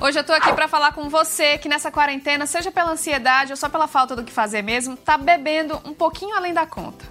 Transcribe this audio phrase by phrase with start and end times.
[0.00, 3.56] Hoje eu tô aqui para falar com você que nessa quarentena, seja pela ansiedade ou
[3.56, 7.04] só pela falta do que fazer mesmo, tá bebendo um pouquinho além da conta.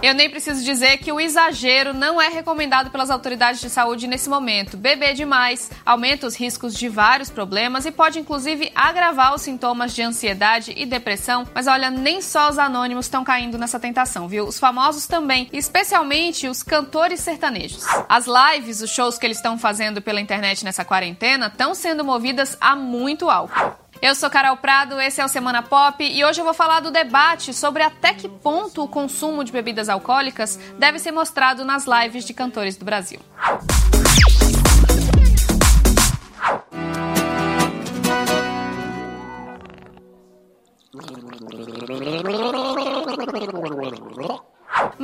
[0.00, 4.28] Eu nem preciso dizer que o exagero não é recomendado pelas autoridades de saúde nesse
[4.28, 4.76] momento.
[4.76, 10.02] Beber demais aumenta os riscos de vários problemas e pode inclusive agravar os sintomas de
[10.02, 11.44] ansiedade e depressão.
[11.52, 14.46] Mas olha, nem só os anônimos estão caindo nessa tentação, viu?
[14.46, 17.84] Os famosos também, especialmente os cantores sertanejos.
[18.08, 22.56] As lives, os shows que eles estão fazendo pela internet nessa quarentena, estão sendo movidas
[22.60, 23.87] a muito álcool.
[24.00, 26.90] Eu sou Carol Prado, esse é o Semana Pop e hoje eu vou falar do
[26.90, 32.24] debate sobre até que ponto o consumo de bebidas alcoólicas deve ser mostrado nas lives
[32.24, 33.18] de cantores do Brasil.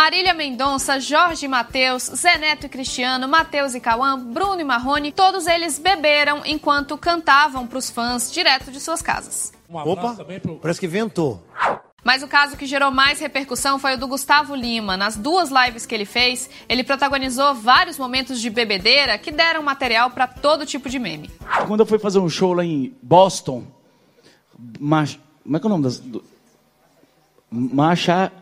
[0.00, 5.46] Marília Mendonça, Jorge Matheus, Zé Neto e Cristiano, Matheus e Cauã, Bruno e Marrone, todos
[5.46, 9.52] eles beberam enquanto cantavam para os fãs direto de suas casas.
[9.68, 10.56] Um Opa, pro...
[10.56, 11.44] parece que ventou.
[12.02, 14.96] Mas o caso que gerou mais repercussão foi o do Gustavo Lima.
[14.96, 20.10] Nas duas lives que ele fez, ele protagonizou vários momentos de bebedeira que deram material
[20.12, 21.30] para todo tipo de meme.
[21.66, 23.66] Quando eu fui fazer um show lá em Boston,
[24.80, 25.18] Mach...
[25.44, 26.00] como é que é o nome das...
[26.00, 26.24] Do...
[27.50, 28.32] Macha...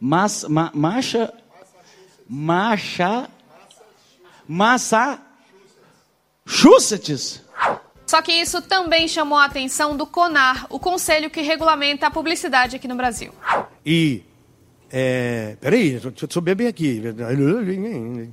[0.00, 1.32] Mas, ma, macha,
[2.28, 3.28] macha,
[4.48, 5.20] massa,
[6.46, 7.42] Massachusetts.
[8.06, 12.76] Só que isso também chamou a atenção do CONAR, o conselho que regulamenta a publicidade
[12.76, 13.32] aqui no Brasil.
[13.84, 14.22] E
[14.96, 17.02] é, peraí, deixa eu beber aqui.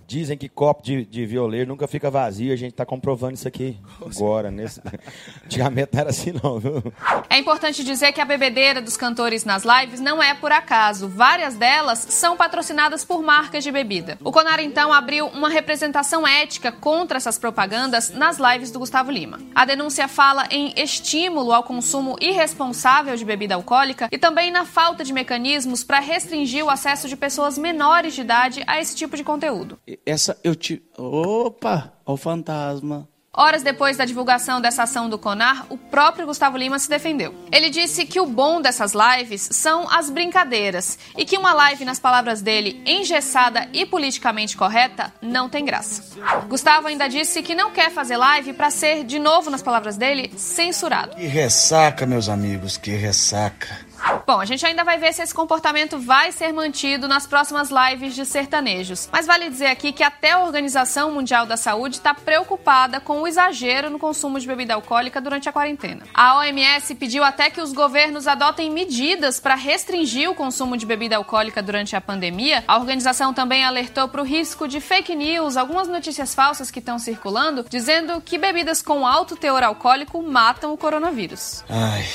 [0.06, 2.54] Dizem que copo de, de violeiro nunca fica vazio.
[2.54, 4.52] A gente está comprovando isso aqui agora.
[4.52, 4.80] Nesse...
[5.44, 6.60] Antigamente não era assim, não.
[6.60, 6.84] Viu?
[7.32, 11.10] É importante dizer que a bebedeira dos cantores nas lives não é por acaso.
[11.10, 14.20] Várias delas são patrocinadas por marcas de bebida.
[14.24, 19.40] O Conar, então, abriu uma representação ética contra essas propagandas nas lives do Gustavo Lima.
[19.56, 25.04] A denúncia fala em estímulo ao consumo irresponsável de bebida alcoólica e também na falta
[25.04, 29.16] de mecanismos para restringir restringir o acesso de pessoas menores de idade a esse tipo
[29.16, 29.80] de conteúdo.
[30.06, 30.84] Essa eu te.
[30.98, 31.94] Opa!
[32.06, 33.08] Ó o fantasma.
[33.34, 37.34] Horas depois da divulgação dessa ação do CONAR, o próprio Gustavo Lima se defendeu.
[37.50, 41.98] Ele disse que o bom dessas lives são as brincadeiras e que uma live, nas
[41.98, 46.20] palavras dele, engessada e politicamente correta, não tem graça.
[46.50, 50.34] Gustavo ainda disse que não quer fazer live para ser, de novo nas palavras dele,
[50.36, 51.16] censurado.
[51.16, 53.91] Que ressaca, meus amigos, que ressaca.
[54.26, 58.16] Bom, a gente ainda vai ver se esse comportamento vai ser mantido nas próximas lives
[58.16, 59.10] de sertanejos.
[59.12, 63.28] Mas vale dizer aqui que até a Organização Mundial da Saúde está preocupada com o
[63.28, 66.04] exagero no consumo de bebida alcoólica durante a quarentena.
[66.14, 71.16] A OMS pediu até que os governos adotem medidas para restringir o consumo de bebida
[71.16, 72.64] alcoólica durante a pandemia.
[72.68, 77.00] A organização também alertou para o risco de fake news, algumas notícias falsas que estão
[77.00, 81.64] circulando, dizendo que bebidas com alto teor alcoólico matam o coronavírus.
[81.70, 82.06] Ai.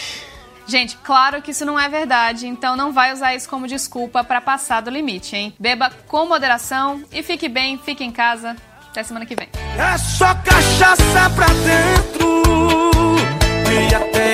[0.67, 4.41] Gente, claro que isso não é verdade, então não vai usar isso como desculpa para
[4.41, 5.55] passar do limite, hein?
[5.59, 8.57] Beba com moderação e fique bem, fique em casa.
[8.91, 9.49] Até semana que vem.
[9.79, 12.43] É só cachaça pra dentro
[13.71, 14.26] e até